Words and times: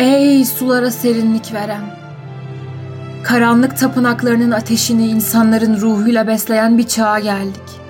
Ey 0.00 0.44
sulara 0.44 0.90
serinlik 0.90 1.52
veren, 1.54 1.84
karanlık 3.24 3.78
tapınaklarının 3.78 4.50
ateşini 4.50 5.06
insanların 5.06 5.80
ruhuyla 5.80 6.26
besleyen 6.26 6.78
bir 6.78 6.88
çağa 6.88 7.18
geldik. 7.18 7.80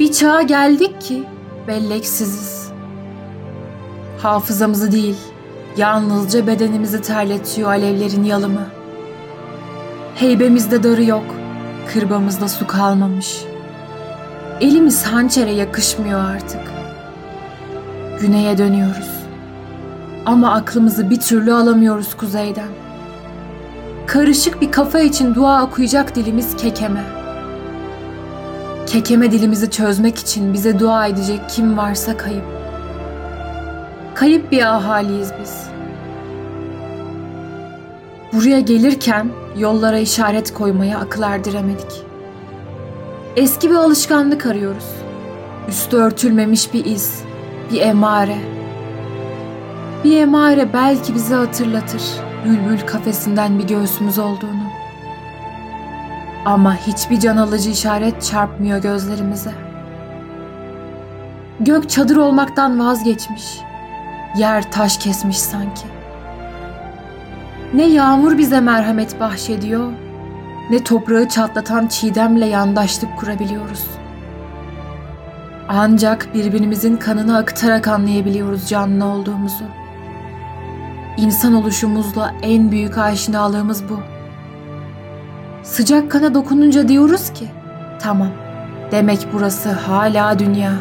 Bir 0.00 0.12
çağa 0.12 0.42
geldik 0.42 1.00
ki 1.00 1.24
belleksiziz. 1.68 2.68
Hafızamızı 4.18 4.92
değil, 4.92 5.16
yalnızca 5.76 6.46
bedenimizi 6.46 7.02
terletiyor 7.02 7.70
alevlerin 7.70 8.24
yalımı. 8.24 8.66
Heybemizde 10.14 10.82
darı 10.82 11.04
yok, 11.04 11.34
kırbamızda 11.92 12.48
su 12.48 12.66
kalmamış. 12.66 13.44
Elimiz 14.60 15.04
hançere 15.04 15.52
yakışmıyor 15.52 16.30
artık. 16.30 16.62
Güneye 18.20 18.58
dönüyoruz. 18.58 19.19
Ama 20.30 20.52
aklımızı 20.52 21.10
bir 21.10 21.20
türlü 21.20 21.54
alamıyoruz 21.54 22.16
kuzeyden. 22.16 22.68
Karışık 24.06 24.60
bir 24.60 24.72
kafa 24.72 25.00
için 25.00 25.34
dua 25.34 25.64
okuyacak 25.64 26.16
dilimiz 26.16 26.56
kekeme. 26.56 27.04
Kekeme 28.86 29.32
dilimizi 29.32 29.70
çözmek 29.70 30.18
için 30.18 30.52
bize 30.52 30.78
dua 30.78 31.06
edecek 31.06 31.40
kim 31.48 31.76
varsa 31.76 32.16
kayıp. 32.16 32.44
Kayıp 34.14 34.52
bir 34.52 34.62
ahaliyiz 34.62 35.32
biz. 35.40 35.66
Buraya 38.32 38.60
gelirken 38.60 39.28
yollara 39.58 39.98
işaret 39.98 40.54
koymaya 40.54 40.98
akıl 40.98 41.22
erdiremedik. 41.22 42.02
Eski 43.36 43.70
bir 43.70 43.74
alışkanlık 43.74 44.46
arıyoruz. 44.46 44.86
Üstü 45.68 45.96
örtülmemiş 45.96 46.74
bir 46.74 46.84
iz, 46.84 47.22
bir 47.72 47.80
emare. 47.80 48.59
Bir 50.04 50.16
emare 50.16 50.72
belki 50.72 51.14
bize 51.14 51.34
hatırlatır 51.34 52.02
bülbül 52.44 52.80
kafesinden 52.86 53.58
bir 53.58 53.64
göğsümüz 53.64 54.18
olduğunu. 54.18 54.70
Ama 56.44 56.76
hiçbir 56.76 57.20
can 57.20 57.36
alıcı 57.36 57.70
işaret 57.70 58.22
çarpmıyor 58.22 58.82
gözlerimize. 58.82 59.52
Gök 61.60 61.90
çadır 61.90 62.16
olmaktan 62.16 62.80
vazgeçmiş. 62.80 63.58
Yer 64.36 64.72
taş 64.72 64.98
kesmiş 64.98 65.38
sanki. 65.38 65.86
Ne 67.74 67.86
yağmur 67.86 68.38
bize 68.38 68.60
merhamet 68.60 69.20
bahşediyor, 69.20 69.92
ne 70.70 70.84
toprağı 70.84 71.28
çatlatan 71.28 71.86
çiğdemle 71.86 72.46
yandaşlık 72.46 73.16
kurabiliyoruz. 73.16 73.86
Ancak 75.68 76.34
birbirimizin 76.34 76.96
kanını 76.96 77.36
akıtarak 77.36 77.88
anlayabiliyoruz 77.88 78.68
canlı 78.68 79.04
olduğumuzu. 79.04 79.79
İnsan 81.16 81.54
oluşumuzla 81.54 82.34
en 82.42 82.70
büyük 82.70 82.98
aşinalığımız 82.98 83.88
bu. 83.88 84.00
Sıcak 85.62 86.10
kana 86.10 86.34
dokununca 86.34 86.88
diyoruz 86.88 87.32
ki, 87.32 87.46
tamam, 88.00 88.30
demek 88.92 89.26
burası 89.32 89.70
hala 89.70 90.38
dünya. 90.38 90.72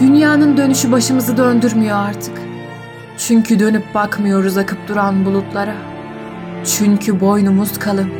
Dünyanın 0.00 0.56
dönüşü 0.56 0.92
başımızı 0.92 1.36
döndürmüyor 1.36 1.96
artık. 1.96 2.40
Çünkü 3.18 3.58
dönüp 3.58 3.94
bakmıyoruz 3.94 4.58
akıp 4.58 4.88
duran 4.88 5.24
bulutlara. 5.24 5.74
Çünkü 6.64 7.20
boynumuz 7.20 7.78
kalın. 7.78 8.10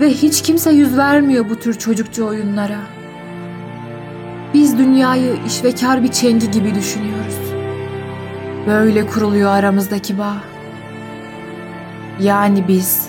Ve 0.00 0.08
hiç 0.08 0.42
kimse 0.42 0.70
yüz 0.70 0.96
vermiyor 0.96 1.50
bu 1.50 1.56
tür 1.56 1.74
çocukça 1.74 2.24
oyunlara. 2.24 2.78
Biz 4.54 4.78
dünyayı 4.78 5.36
işvekar 5.46 6.02
bir 6.02 6.12
çengi 6.12 6.50
gibi 6.50 6.74
düşünüyoruz. 6.74 7.45
Böyle 8.66 9.06
kuruluyor 9.06 9.50
aramızdaki 9.50 10.18
bağ. 10.18 10.36
Yani 12.20 12.68
biz 12.68 13.08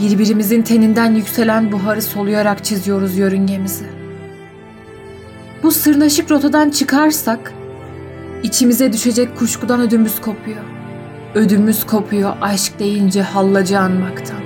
birbirimizin 0.00 0.62
teninden 0.62 1.14
yükselen 1.14 1.72
buharı 1.72 2.02
soluyarak 2.02 2.64
çiziyoruz 2.64 3.18
yörüngemizi. 3.18 3.84
Bu 5.62 5.70
sırnaşık 5.70 6.30
rotadan 6.30 6.70
çıkarsak 6.70 7.52
içimize 8.42 8.92
düşecek 8.92 9.38
kuşkudan 9.38 9.80
ödümüz 9.80 10.20
kopuyor. 10.20 10.64
Ödümüz 11.34 11.86
kopuyor 11.86 12.36
aşk 12.40 12.78
deyince 12.78 13.22
hallacı 13.22 13.78
anmaktan. 13.78 14.40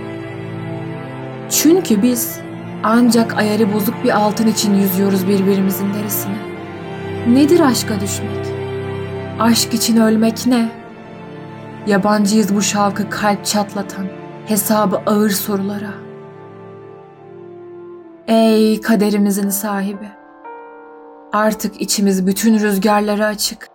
Çünkü 1.50 2.02
biz 2.02 2.38
ancak 2.82 3.36
ayarı 3.36 3.72
bozuk 3.72 4.04
bir 4.04 4.16
altın 4.16 4.46
için 4.46 4.74
yüzüyoruz 4.74 5.28
birbirimizin 5.28 5.94
derisine. 5.94 6.38
Nedir 7.28 7.60
aşka 7.60 8.00
düşmek? 8.00 8.59
Aşk 9.40 9.74
için 9.74 9.96
ölmek 9.96 10.46
ne? 10.46 10.68
Yabancıyız 11.86 12.56
bu 12.56 12.62
şavkı 12.62 13.10
kalp 13.10 13.44
çatlatan, 13.44 14.06
hesabı 14.46 14.96
ağır 15.06 15.30
sorulara. 15.30 15.90
Ey 18.28 18.80
kaderimizin 18.80 19.48
sahibi! 19.48 20.08
Artık 21.32 21.80
içimiz 21.80 22.26
bütün 22.26 22.58
rüzgarlara 22.58 23.26
açık. 23.26 23.68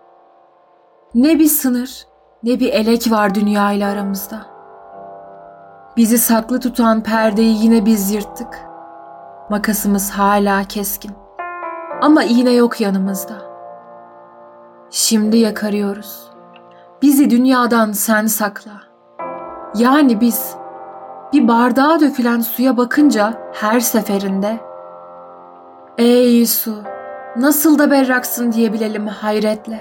Ne 1.14 1.38
bir 1.38 1.48
sınır, 1.48 2.06
ne 2.42 2.60
bir 2.60 2.72
elek 2.72 3.10
var 3.10 3.34
dünya 3.34 3.72
ile 3.72 3.86
aramızda. 3.86 4.46
Bizi 5.96 6.18
saklı 6.18 6.60
tutan 6.60 7.02
perdeyi 7.02 7.64
yine 7.64 7.86
biz 7.86 8.10
yırttık. 8.12 8.58
Makasımız 9.50 10.10
hala 10.10 10.64
keskin. 10.64 11.12
Ama 12.02 12.24
iğne 12.24 12.52
yok 12.52 12.80
yanımızda. 12.80 13.55
Şimdi 14.90 15.36
yakarıyoruz. 15.36 16.30
Bizi 17.02 17.30
dünyadan 17.30 17.92
sen 17.92 18.26
sakla. 18.26 18.72
Yani 19.74 20.20
biz 20.20 20.54
bir 21.32 21.48
bardağa 21.48 22.00
dökülen 22.00 22.40
suya 22.40 22.76
bakınca 22.76 23.34
her 23.52 23.80
seferinde 23.80 24.60
Ey 25.98 26.46
su 26.46 26.74
nasıl 27.36 27.78
da 27.78 27.90
berraksın 27.90 28.52
diyebilelim 28.52 29.06
hayretle. 29.06 29.80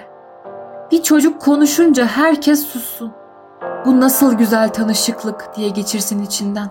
Bir 0.92 1.04
çocuk 1.04 1.42
konuşunca 1.42 2.06
herkes 2.06 2.68
sussun. 2.68 3.12
Bu 3.86 4.00
nasıl 4.02 4.34
güzel 4.34 4.70
tanışıklık 4.70 5.56
diye 5.56 5.70
geçirsin 5.70 6.24
içinden. 6.24 6.68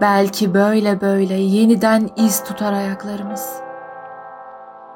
Belki 0.00 0.54
böyle 0.54 1.00
böyle 1.00 1.34
yeniden 1.34 2.08
iz 2.16 2.44
tutar 2.44 2.72
ayaklarımız. 2.72 3.69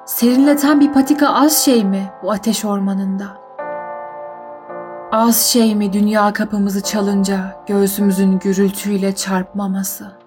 Serinleten 0.07 0.81
bir 0.81 0.93
patika 0.93 1.29
az 1.29 1.65
şey 1.65 1.85
mi 1.85 2.13
bu 2.23 2.33
ateş 2.33 2.65
ormanında? 2.65 3.27
Az 5.13 5.37
şey 5.37 5.75
mi 5.75 5.93
dünya 5.93 6.33
kapımızı 6.33 6.83
çalınca 6.83 7.65
göğsümüzün 7.67 8.39
gürültüyle 8.39 9.15
çarpmaması?'' 9.15 10.24